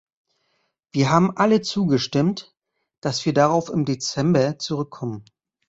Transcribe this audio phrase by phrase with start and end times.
[0.91, 2.55] Wir haben alle zugestimmt,
[3.03, 5.25] dass wir darauf im Dezember zurückkommen.